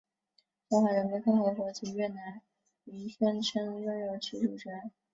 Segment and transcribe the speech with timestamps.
[0.67, 2.41] 中华人民共和国及越南
[2.83, 4.91] 均宣称拥有其主权。